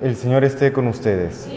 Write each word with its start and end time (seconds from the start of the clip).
El 0.00 0.16
Señor 0.16 0.42
esté 0.42 0.72
con 0.72 0.88
ustedes. 0.88 1.48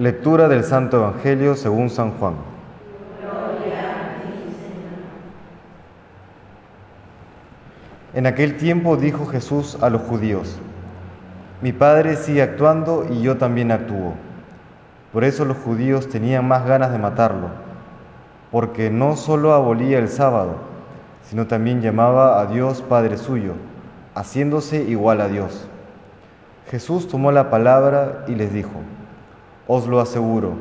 Lectura 0.00 0.48
del 0.48 0.64
Santo 0.64 0.96
Evangelio 0.96 1.54
según 1.54 1.88
San 1.88 2.10
Juan. 2.18 2.34
En 8.12 8.26
aquel 8.26 8.56
tiempo 8.56 8.96
dijo 8.96 9.26
Jesús 9.26 9.78
a 9.80 9.88
los 9.88 10.02
judíos, 10.02 10.58
mi 11.62 11.72
Padre 11.72 12.16
sigue 12.16 12.42
actuando 12.42 13.06
y 13.08 13.22
yo 13.22 13.36
también 13.36 13.70
actúo. 13.70 14.14
Por 15.12 15.22
eso 15.22 15.44
los 15.44 15.56
judíos 15.58 16.08
tenían 16.08 16.48
más 16.48 16.66
ganas 16.66 16.90
de 16.90 16.98
matarlo, 16.98 17.50
porque 18.50 18.90
no 18.90 19.14
solo 19.14 19.54
abolía 19.54 20.00
el 20.00 20.08
sábado, 20.08 20.56
sino 21.22 21.46
también 21.46 21.80
llamaba 21.80 22.40
a 22.40 22.46
Dios 22.46 22.82
Padre 22.82 23.16
suyo, 23.16 23.52
haciéndose 24.16 24.82
igual 24.82 25.20
a 25.20 25.28
Dios. 25.28 25.68
Jesús 26.70 27.08
tomó 27.08 27.32
la 27.32 27.50
palabra 27.50 28.24
y 28.28 28.34
les 28.34 28.52
dijo, 28.52 28.70
os 29.66 29.86
lo 29.86 30.00
aseguro, 30.00 30.54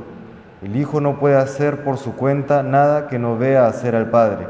el 0.61 0.75
Hijo 0.75 1.01
no 1.01 1.17
puede 1.17 1.37
hacer 1.37 1.83
por 1.83 1.97
su 1.97 2.15
cuenta 2.15 2.61
nada 2.61 3.07
que 3.07 3.17
no 3.17 3.37
vea 3.37 3.65
hacer 3.65 3.95
al 3.95 4.11
Padre. 4.11 4.45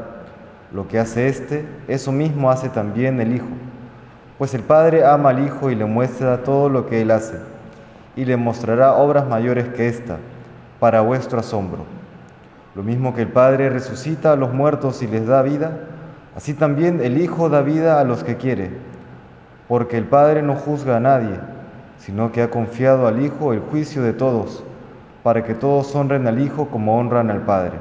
Lo 0.72 0.86
que 0.86 0.98
hace 0.98 1.28
éste, 1.28 1.66
eso 1.88 2.12
mismo 2.12 2.50
hace 2.50 2.68
también 2.68 3.20
el 3.20 3.34
Hijo. 3.34 3.46
Pues 4.38 4.54
el 4.54 4.62
Padre 4.62 5.06
ama 5.06 5.30
al 5.30 5.44
Hijo 5.44 5.70
y 5.70 5.74
le 5.74 5.84
muestra 5.84 6.42
todo 6.42 6.68
lo 6.68 6.86
que 6.86 7.00
Él 7.00 7.10
hace, 7.10 7.36
y 8.16 8.24
le 8.24 8.36
mostrará 8.36 8.94
obras 8.94 9.26
mayores 9.26 9.68
que 9.68 9.88
ésta, 9.88 10.18
para 10.80 11.00
vuestro 11.00 11.38
asombro. 11.38 11.84
Lo 12.74 12.82
mismo 12.82 13.14
que 13.14 13.22
el 13.22 13.28
Padre 13.28 13.70
resucita 13.70 14.32
a 14.32 14.36
los 14.36 14.52
muertos 14.52 15.02
y 15.02 15.06
les 15.06 15.26
da 15.26 15.42
vida, 15.42 15.78
así 16.36 16.54
también 16.54 17.00
el 17.00 17.18
Hijo 17.20 17.48
da 17.48 17.62
vida 17.62 18.00
a 18.00 18.04
los 18.04 18.24
que 18.24 18.36
quiere, 18.36 18.70
porque 19.72 19.96
el 19.96 20.04
Padre 20.04 20.42
no 20.42 20.54
juzga 20.54 20.98
a 20.98 21.00
nadie, 21.00 21.40
sino 21.96 22.30
que 22.30 22.42
ha 22.42 22.50
confiado 22.50 23.06
al 23.06 23.24
Hijo 23.24 23.54
el 23.54 23.60
juicio 23.60 24.02
de 24.02 24.12
todos, 24.12 24.62
para 25.22 25.44
que 25.44 25.54
todos 25.54 25.94
honren 25.94 26.26
al 26.26 26.42
Hijo 26.42 26.68
como 26.68 26.98
honran 26.98 27.30
al 27.30 27.40
Padre. 27.40 27.78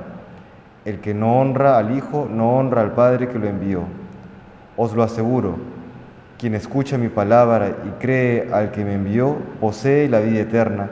El 0.85 1.01
que 1.01 1.13
no 1.13 1.41
honra 1.41 1.77
al 1.77 1.93
Hijo 1.93 2.29
no 2.31 2.57
honra 2.57 2.79
al 2.79 2.93
Padre 2.93 3.27
que 3.27 3.37
lo 3.37 3.45
envió. 3.45 3.81
Os 4.77 4.95
lo 4.95 5.03
aseguro, 5.03 5.57
quien 6.39 6.55
escucha 6.55 6.97
mi 6.97 7.09
palabra 7.09 7.75
y 7.85 7.89
cree 7.99 8.47
al 8.53 8.71
que 8.71 8.85
me 8.85 8.93
envió, 8.93 9.35
posee 9.59 10.07
la 10.07 10.21
vida 10.21 10.39
eterna, 10.39 10.91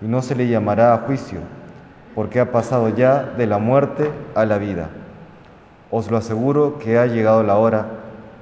y 0.00 0.06
no 0.06 0.22
se 0.22 0.34
le 0.34 0.48
llamará 0.48 0.94
a 0.94 0.98
juicio, 1.00 1.40
porque 2.14 2.40
ha 2.40 2.50
pasado 2.50 2.88
ya 2.88 3.22
de 3.36 3.46
la 3.46 3.58
muerte 3.58 4.10
a 4.34 4.46
la 4.46 4.56
vida. 4.56 4.88
Os 5.90 6.10
lo 6.10 6.16
aseguro 6.16 6.78
que 6.78 6.96
ha 6.96 7.04
llegado 7.04 7.42
la 7.42 7.56
hora, 7.56 7.84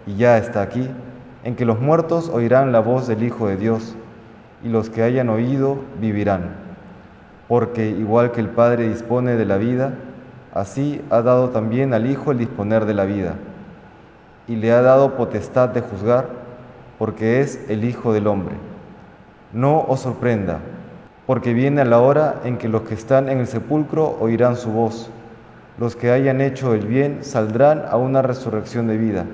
y 0.06 0.14
ya 0.14 0.38
está 0.38 0.62
aquí, 0.62 0.88
en 1.44 1.56
que 1.56 1.64
los 1.64 1.80
muertos 1.80 2.28
oirán 2.28 2.72
la 2.72 2.80
voz 2.80 3.06
del 3.06 3.22
Hijo 3.22 3.48
de 3.48 3.56
Dios, 3.56 3.94
y 4.62 4.68
los 4.68 4.90
que 4.90 5.02
hayan 5.02 5.30
oído 5.30 5.78
vivirán. 6.00 6.50
Porque 7.48 7.88
igual 7.88 8.32
que 8.32 8.40
el 8.40 8.48
Padre 8.48 8.88
dispone 8.88 9.36
de 9.36 9.46
la 9.46 9.56
vida, 9.56 9.94
así 10.52 11.00
ha 11.10 11.22
dado 11.22 11.50
también 11.50 11.94
al 11.94 12.10
Hijo 12.10 12.32
el 12.32 12.38
disponer 12.38 12.84
de 12.84 12.94
la 12.94 13.04
vida, 13.04 13.34
y 14.46 14.56
le 14.56 14.72
ha 14.72 14.82
dado 14.82 15.16
potestad 15.16 15.70
de 15.70 15.80
juzgar, 15.80 16.28
porque 16.98 17.40
es 17.40 17.64
el 17.68 17.84
Hijo 17.84 18.12
del 18.12 18.26
Hombre. 18.26 18.54
No 19.52 19.80
os 19.88 20.00
sorprenda, 20.00 20.60
porque 21.26 21.54
viene 21.54 21.84
la 21.84 22.00
hora 22.00 22.40
en 22.44 22.58
que 22.58 22.68
los 22.68 22.82
que 22.82 22.94
están 22.94 23.28
en 23.28 23.38
el 23.38 23.46
sepulcro 23.46 24.16
oirán 24.20 24.56
su 24.56 24.70
voz. 24.70 25.10
Los 25.78 25.96
que 25.96 26.10
hayan 26.10 26.40
hecho 26.40 26.74
el 26.74 26.86
bien 26.86 27.18
saldrán 27.22 27.84
a 27.88 27.96
una 27.96 28.20
resurrección 28.20 28.86
de 28.86 28.98
vida, 28.98 29.24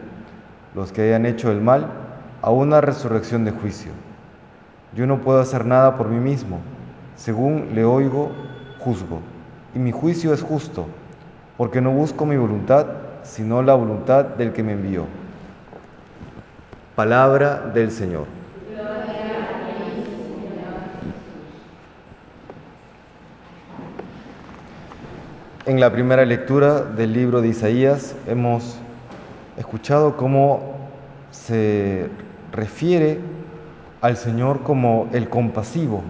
los 0.77 0.93
que 0.93 1.01
hayan 1.01 1.25
hecho 1.25 1.51
el 1.51 1.63
mal 1.63 1.87
a 2.43 2.51
una 2.51 2.83
resurrección 2.83 3.47
de 3.47 3.51
juicio. 3.51 3.93
Yo 4.95 5.07
no 5.07 5.23
puedo 5.23 5.41
hacer 5.41 5.65
nada 5.65 5.97
por 5.97 6.09
mí 6.09 6.21
mismo. 6.21 6.61
Según 7.17 7.71
le 7.75 7.85
oigo, 7.85 8.31
juzgo. 8.79 9.21
Y 9.75 9.79
mi 9.79 9.91
juicio 9.91 10.35
es 10.35 10.43
justo, 10.43 10.87
porque 11.57 11.81
no 11.81 11.93
busco 11.93 12.27
mi 12.27 12.37
voluntad, 12.37 12.87
sino 13.23 13.63
la 13.63 13.75
voluntad 13.75 14.27
del 14.27 14.53
que 14.53 14.63
me 14.63 14.73
envió. 14.73 15.07
Palabra 16.95 17.71
del 17.73 17.91
Señor. 17.91 18.27
En 25.65 25.81
la 25.81 25.91
primera 25.91 26.25
lectura 26.27 26.83
del 26.83 27.15
libro 27.15 27.41
de 27.41 27.49
Isaías 27.49 28.15
hemos 28.29 28.79
escuchado 29.57 30.17
cómo 30.17 30.61
se 31.31 32.09
refiere 32.53 33.21
al 34.01 34.17
Señor 34.17 34.63
como 34.63 35.09
el 35.13 35.29
compasivo. 35.29 36.03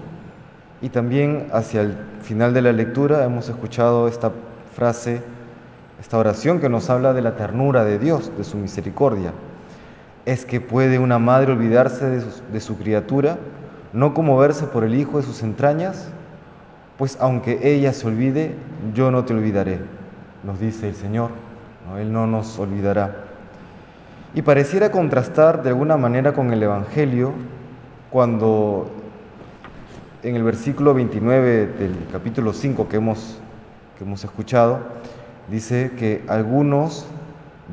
Y 0.82 0.90
también 0.90 1.48
hacia 1.52 1.82
el 1.82 1.96
final 2.22 2.52
de 2.52 2.62
la 2.62 2.72
lectura 2.72 3.24
hemos 3.24 3.48
escuchado 3.48 4.08
esta 4.08 4.30
frase, 4.74 5.22
esta 6.00 6.18
oración 6.18 6.60
que 6.60 6.68
nos 6.68 6.90
habla 6.90 7.12
de 7.12 7.22
la 7.22 7.36
ternura 7.36 7.84
de 7.84 7.98
Dios, 7.98 8.30
de 8.36 8.44
su 8.44 8.56
misericordia. 8.56 9.32
Es 10.26 10.44
que 10.44 10.60
puede 10.60 10.98
una 10.98 11.18
madre 11.18 11.52
olvidarse 11.52 12.20
de 12.52 12.60
su, 12.60 12.76
criatura, 12.76 13.38
no 13.92 14.12
conmoverse 14.12 14.66
por 14.66 14.84
el 14.84 14.94
hijo 14.94 15.18
de 15.18 15.22
sus 15.22 15.42
entrañas, 15.42 16.08
pues 16.98 17.16
aunque 17.20 17.60
ella 17.62 17.92
se 17.92 18.06
olvide, 18.06 18.54
yo 18.92 19.10
no 19.10 19.24
te 19.24 19.34
olvidaré, 19.34 19.78
nos 20.42 20.58
dice 20.58 20.88
el 20.88 20.94
Señor. 20.94 21.30
Él 21.98 22.12
no 22.12 22.26
nos 22.26 22.58
olvidará. 22.58 23.25
Y 24.36 24.42
pareciera 24.42 24.90
contrastar 24.90 25.62
de 25.62 25.70
alguna 25.70 25.96
manera 25.96 26.34
con 26.34 26.52
el 26.52 26.62
Evangelio 26.62 27.32
cuando 28.10 28.90
en 30.22 30.36
el 30.36 30.42
versículo 30.42 30.92
29 30.92 31.66
del 31.78 31.96
capítulo 32.12 32.52
5 32.52 32.86
que 32.86 32.96
hemos, 32.98 33.38
que 33.96 34.04
hemos 34.04 34.22
escuchado, 34.24 34.80
dice 35.50 35.92
que 35.98 36.22
algunos 36.28 37.06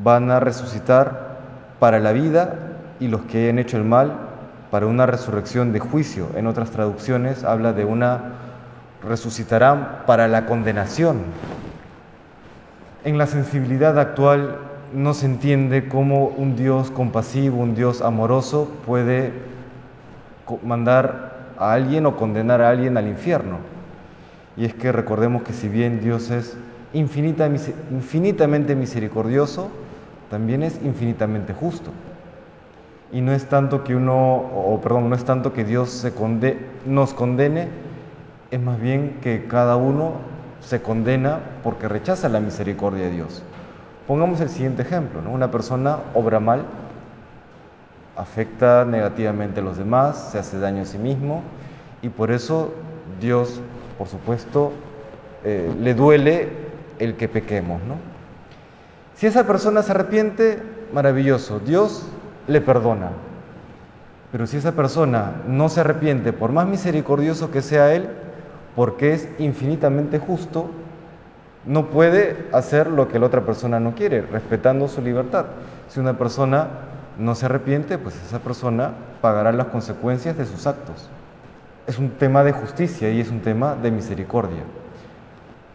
van 0.02 0.32
a 0.32 0.40
resucitar 0.40 1.38
para 1.82 2.00
la 2.00 2.14
vida 2.14 2.56
y 3.02 3.10
los 3.10 3.24
que 3.24 3.44
hayan 3.44 3.60
hecho 3.60 3.76
el 3.76 3.84
mal 3.84 4.14
para 4.72 4.88
una 4.88 5.06
resurrección 5.06 5.74
de 5.74 5.82
juicio. 5.82 6.30
En 6.38 6.48
otras 6.48 6.72
traducciones 6.72 7.44
habla 7.44 7.74
de 7.74 7.84
una 7.84 8.36
resucitarán 9.06 10.04
para 10.08 10.30
la 10.30 10.46
condenación. 10.46 11.24
En 13.04 13.18
la 13.18 13.28
sensibilidad 13.28 14.00
actual 14.00 14.72
no 14.94 15.14
se 15.14 15.26
entiende 15.26 15.88
cómo 15.88 16.28
un 16.28 16.56
Dios 16.56 16.92
compasivo, 16.92 17.58
un 17.58 17.76
Dios 17.76 18.02
amoroso 18.02 18.70
puede 18.86 19.34
mandar 20.64 21.54
a 21.58 21.74
alguien 21.74 22.06
o 22.06 22.16
condenar 22.16 22.62
a 22.62 22.70
alguien 22.70 22.98
al 22.98 23.08
infierno. 23.08 23.58
Y 24.56 24.66
es 24.66 24.74
que 24.74 24.92
recordemos 24.92 25.44
que 25.44 25.54
si 25.54 25.68
bien 25.68 26.00
Dios 26.00 26.30
es 26.30 26.56
infinita, 26.94 27.50
infinitamente 27.92 28.76
misericordioso, 28.76 29.70
también 30.30 30.64
es 30.64 30.80
infinitamente 30.84 31.54
justo. 31.54 31.92
Y 33.12 33.22
no 33.22 33.32
es 33.34 33.46
tanto 33.46 33.84
que 33.84 33.96
uno, 33.96 34.36
o 34.36 34.80
perdón, 34.82 35.10
no 35.10 35.16
es 35.16 35.24
tanto 35.24 35.54
que 35.54 35.64
Dios 35.64 35.90
se 35.90 36.14
conde, 36.14 36.58
nos 36.86 37.14
condene, 37.14 37.68
es 38.52 38.60
más 38.60 38.80
bien 38.80 39.18
que 39.22 39.46
cada 39.48 39.76
uno 39.76 40.14
se 40.60 40.82
condena 40.82 41.40
porque 41.64 41.88
rechaza 41.88 42.30
la 42.30 42.40
misericordia 42.40 43.06
de 43.06 43.12
Dios. 43.12 43.44
Pongamos 44.08 44.42
el 44.42 44.50
siguiente 44.50 44.82
ejemplo, 44.82 45.22
¿no? 45.22 45.32
Una 45.32 45.50
persona 45.50 46.00
obra 46.14 46.40
mal, 46.40 46.66
afecta 48.18 48.86
negativamente 48.86 49.62
a 49.62 49.64
los 49.64 49.78
demás, 49.78 50.30
se 50.32 50.40
hace 50.40 50.60
daño 50.60 50.82
a 50.82 50.86
sí 50.86 50.98
mismo 50.98 51.42
y 52.02 52.10
por 52.10 52.32
eso 52.32 52.74
Dios, 53.22 53.62
por 53.98 54.08
supuesto, 54.08 54.74
eh, 55.44 55.74
le 55.80 55.94
duele 55.94 56.50
el 57.00 57.16
que 57.16 57.28
pequemos, 57.28 57.82
¿no? 57.84 57.96
Si 59.16 59.26
esa 59.28 59.48
persona 59.48 59.84
se 59.84 59.92
arrepiente, 59.92 60.62
maravilloso, 60.94 61.60
Dios 61.60 62.06
le 62.48 62.60
perdona. 62.62 63.12
Pero 64.32 64.48
si 64.48 64.58
esa 64.58 64.74
persona 64.74 65.44
no 65.48 65.70
se 65.70 65.82
arrepiente, 65.82 66.34
por 66.34 66.52
más 66.52 66.68
misericordioso 66.68 67.52
que 67.52 67.62
sea 67.62 67.94
Él, 67.94 68.10
porque 68.76 69.14
es 69.14 69.30
infinitamente 69.38 70.20
justo, 70.20 70.70
no 71.66 71.88
puede 71.88 72.48
hacer 72.52 72.88
lo 72.88 73.08
que 73.08 73.20
la 73.20 73.28
otra 73.28 73.42
persona 73.42 73.80
no 73.80 73.96
quiere, 73.96 74.22
respetando 74.22 74.88
su 74.88 75.02
libertad. 75.02 75.46
Si 75.88 76.00
una 76.00 76.18
persona 76.18 76.68
no 77.18 77.36
se 77.36 77.46
arrepiente, 77.46 77.98
pues 77.98 78.16
esa 78.26 78.40
persona 78.40 78.92
pagará 79.22 79.52
las 79.52 79.68
consecuencias 79.68 80.38
de 80.38 80.46
sus 80.46 80.68
actos. 80.68 81.10
Es 81.88 82.00
un 82.00 82.10
tema 82.12 82.44
de 82.44 82.52
justicia 82.52 83.10
y 83.10 83.22
es 83.22 83.30
un 83.30 83.42
tema 83.42 83.76
de 83.76 83.92
misericordia. 83.92 84.64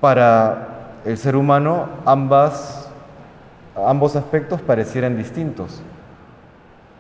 Para 0.01 0.69
el 1.05 1.17
ser 1.17 1.37
humano, 1.37 1.89
ambas, 2.05 2.91
ambos 3.77 4.17
aspectos 4.17 4.61
parecieran 4.61 5.17
distintos. 5.17 5.81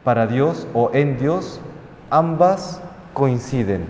Para 0.05 0.26
Dios 0.26 0.67
o 0.73 0.90
en 0.94 1.19
Dios, 1.19 1.61
ambas 2.11 2.81
coinciden, 3.12 3.85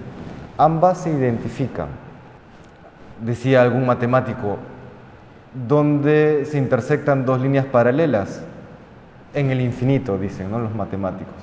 ambas 0.57 0.99
se 0.99 1.11
identifican. 1.11 1.89
Decía 3.21 3.63
algún 3.63 3.87
matemático, 3.87 4.57
donde 5.55 6.45
se 6.51 6.59
intersectan 6.59 7.25
dos 7.25 7.41
líneas 7.41 7.67
paralelas, 7.67 8.43
en 9.35 9.51
el 9.51 9.61
infinito, 9.61 10.19
dicen 10.19 10.51
¿no? 10.51 10.59
los 10.59 10.75
matemáticos. 10.75 11.35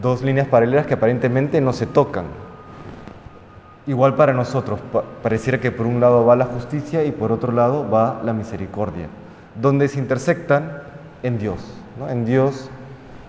Dos 0.00 0.22
líneas 0.22 0.46
paralelas 0.48 0.86
que 0.86 0.94
aparentemente 0.94 1.60
no 1.60 1.72
se 1.72 1.86
tocan. 1.86 2.26
Igual 3.86 4.16
para 4.16 4.32
nosotros, 4.32 4.80
pareciera 5.22 5.60
que 5.60 5.72
por 5.72 5.86
un 5.86 6.00
lado 6.00 6.24
va 6.26 6.36
la 6.36 6.44
justicia 6.44 7.04
y 7.04 7.10
por 7.10 7.32
otro 7.32 7.52
lado 7.52 7.88
va 7.88 8.20
la 8.22 8.34
misericordia, 8.34 9.06
donde 9.60 9.88
se 9.88 9.98
intersectan 9.98 10.82
en 11.22 11.38
Dios. 11.38 11.58
En 12.10 12.24
Dios 12.26 12.70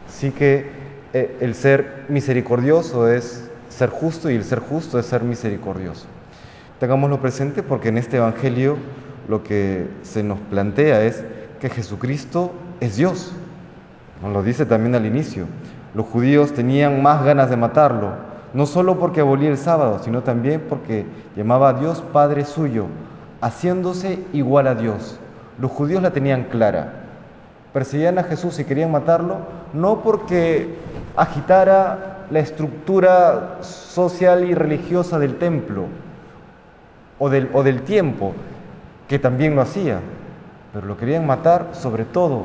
sí 0.08 0.32
que 0.32 0.70
eh, 1.14 1.38
el 1.40 1.56
ser 1.56 2.06
misericordioso 2.10 3.08
es 3.08 3.50
ser 3.70 3.90
justo 3.90 4.30
y 4.30 4.36
el 4.36 4.44
ser 4.44 4.60
justo 4.60 5.00
es 5.00 5.06
ser 5.06 5.24
misericordioso. 5.24 6.08
Tengámoslo 6.80 7.22
presente 7.22 7.64
porque 7.64 7.90
en 7.90 7.98
este 7.98 8.18
Evangelio 8.18 8.78
lo 9.30 9.44
que 9.44 9.88
se 10.02 10.24
nos 10.24 10.40
plantea 10.40 11.04
es 11.04 11.24
que 11.62 11.70
Jesucristo 11.70 12.52
es 12.80 12.98
Dios. 12.98 13.31
Nos 14.24 14.34
lo 14.34 14.42
dice 14.42 14.66
también 14.66 14.96
al 14.96 15.06
inicio. 15.06 15.46
Los 15.94 16.08
judíos 16.08 16.52
tenían 16.52 17.04
más 17.04 17.24
ganas 17.24 17.52
de 17.52 17.56
matarlo, 17.56 18.14
no 18.56 18.66
solo 18.66 18.98
porque 18.98 19.22
abolía 19.22 19.50
el 19.50 19.58
sábado, 19.58 20.00
sino 20.04 20.24
también 20.24 20.64
porque 20.68 21.06
llamaba 21.36 21.70
a 21.70 21.74
Dios 21.74 22.04
Padre 22.12 22.44
suyo, 22.44 22.88
haciéndose 23.40 24.20
igual 24.34 24.66
a 24.66 24.74
Dios. 24.74 25.20
Los 25.60 25.72
judíos 25.72 26.02
la 26.02 26.10
tenían 26.10 26.46
clara. 26.46 26.94
Perseguían 27.72 28.18
a 28.18 28.24
Jesús 28.24 28.58
y 28.58 28.66
querían 28.66 28.92
matarlo, 28.92 29.38
no 29.74 30.02
porque 30.02 30.75
agitara 31.16 32.25
la 32.32 32.40
estructura 32.40 33.58
social 33.62 34.50
y 34.50 34.56
religiosa 34.56 35.20
del 35.20 35.38
templo 35.38 35.86
o 37.20 37.30
del, 37.30 37.48
o 37.54 37.62
del 37.62 37.84
tiempo, 37.84 38.34
que 39.10 39.18
también 39.18 39.56
lo 39.56 39.62
hacía, 39.62 40.00
pero 40.72 40.86
lo 40.86 40.96
querían 40.96 41.26
matar 41.26 41.72
sobre 41.74 42.06
todo 42.06 42.44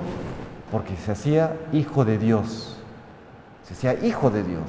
porque 0.73 0.97
se 0.97 1.13
hacía 1.13 1.53
hijo 1.73 2.07
de 2.07 2.17
Dios. 2.17 2.79
Se 3.65 3.75
hacía 3.75 4.03
hijo 4.03 4.31
de 4.31 4.43
Dios. 4.43 4.65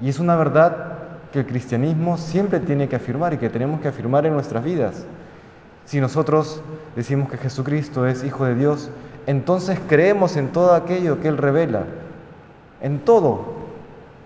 Y 0.00 0.08
es 0.08 0.18
una 0.18 0.34
verdad 0.34 0.94
que 1.32 1.40
el 1.40 1.46
cristianismo 1.46 2.18
siempre 2.18 2.58
tiene 2.58 2.88
que 2.88 2.96
afirmar 2.96 3.34
y 3.34 3.38
que 3.38 3.48
tenemos 3.48 3.80
que 3.80 3.88
afirmar 3.88 4.26
en 4.26 4.32
nuestras 4.32 4.64
vidas. 4.64 5.06
Si 5.84 6.00
nosotros 6.00 6.60
decimos 6.96 7.30
que 7.30 7.38
Jesucristo 7.38 8.06
es 8.06 8.24
Hijo 8.24 8.44
de 8.44 8.56
Dios, 8.56 8.90
entonces 9.26 9.78
creemos 9.88 10.36
en 10.36 10.48
todo 10.48 10.74
aquello 10.74 11.20
que 11.20 11.28
Él 11.28 11.38
revela, 11.38 11.84
en 12.82 12.98
todo, 12.98 13.54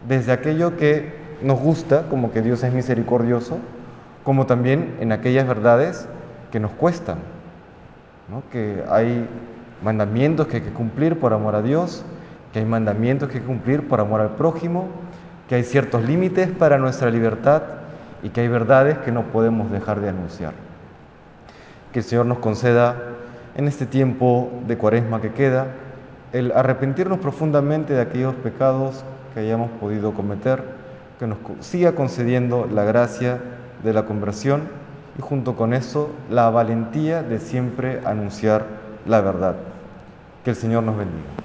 desde 0.09 0.33
aquello 0.33 0.77
que 0.77 1.13
nos 1.43 1.61
gusta, 1.61 2.09
como 2.09 2.33
que 2.33 2.41
Dios 2.41 2.63
es 2.63 2.73
misericordioso, 2.73 3.59
como 4.25 4.47
también 4.47 4.97
en 5.01 5.13
aquellas 5.13 5.47
verdades 5.47 6.09
que 6.53 6.61
nos 6.61 6.71
cuestan, 6.73 7.17
que 8.51 8.85
hay 8.89 9.27
mandamientos 9.83 10.47
que 10.47 10.59
hay 10.59 10.63
que 10.63 10.71
cumplir 10.71 11.19
por 11.19 11.33
amor 11.33 11.55
a 11.55 11.63
Dios, 11.63 12.05
que 12.53 12.59
hay 12.59 12.65
mandamientos 12.67 13.29
que 13.29 13.37
hay 13.37 13.41
que 13.41 13.47
cumplir 13.47 13.89
por 13.89 14.01
amor 14.01 14.21
al 14.21 14.37
prójimo, 14.37 14.89
que 15.49 15.57
hay 15.57 15.65
ciertos 15.65 16.05
límites 16.05 16.51
para 16.51 16.77
nuestra 16.77 17.11
libertad 17.11 17.63
y 18.23 18.29
que 18.29 18.43
hay 18.43 18.49
verdades 18.49 18.99
que 18.99 19.11
no 19.11 19.25
podemos 19.25 19.71
dejar 19.73 20.01
de 20.01 20.11
anunciar. 20.11 20.53
Que 21.93 22.01
el 22.01 22.05
Señor 22.05 22.27
nos 22.27 22.39
conceda 22.39 22.97
en 23.57 23.67
este 23.67 23.87
tiempo 23.87 24.51
de 24.67 24.77
cuaresma 24.77 25.21
que 25.21 25.33
queda 25.33 25.69
el 26.33 26.53
arrepentirnos 26.53 27.19
profundamente 27.19 27.95
de 27.95 28.03
aquellos 28.03 28.35
pecados 28.37 29.05
que 29.33 29.41
hayamos 29.41 29.71
podido 29.73 30.13
cometer, 30.13 30.63
que 31.19 31.27
nos 31.27 31.39
siga 31.61 31.93
concediendo 31.93 32.69
la 32.71 32.85
gracia 32.85 33.39
de 33.83 33.93
la 33.93 34.05
conversión 34.05 34.82
y 35.19 35.23
junto 35.23 35.57
con 35.57 35.75
eso 35.75 36.11
la 36.31 36.51
valentía 36.51 37.23
de 37.23 37.39
siempre 37.39 38.01
anunciar 38.05 38.67
la 39.07 39.21
verdad. 39.21 39.57
Que 40.45 40.51
el 40.51 40.57
Señor 40.57 40.83
nos 40.83 40.97
bendiga. 40.97 41.42